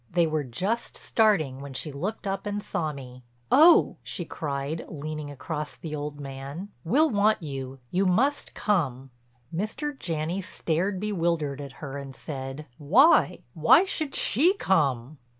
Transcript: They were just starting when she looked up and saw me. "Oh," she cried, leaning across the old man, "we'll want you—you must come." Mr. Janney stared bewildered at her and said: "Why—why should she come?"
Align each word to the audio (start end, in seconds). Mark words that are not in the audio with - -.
They 0.09 0.25
were 0.25 0.43
just 0.43 0.97
starting 0.97 1.61
when 1.61 1.75
she 1.75 1.91
looked 1.91 2.25
up 2.25 2.47
and 2.47 2.63
saw 2.63 2.91
me. 2.91 3.21
"Oh," 3.51 3.97
she 4.01 4.25
cried, 4.25 4.83
leaning 4.89 5.29
across 5.29 5.75
the 5.75 5.95
old 5.95 6.19
man, 6.19 6.69
"we'll 6.83 7.11
want 7.11 7.43
you—you 7.43 8.07
must 8.07 8.55
come." 8.55 9.11
Mr. 9.55 9.95
Janney 9.99 10.41
stared 10.41 10.99
bewildered 10.99 11.61
at 11.61 11.73
her 11.83 11.99
and 11.99 12.15
said: 12.15 12.65
"Why—why 12.79 13.85
should 13.85 14.15
she 14.15 14.55
come?" 14.55 15.19